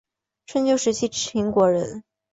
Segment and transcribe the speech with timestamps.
[0.47, 2.03] 春秋时期秦国人。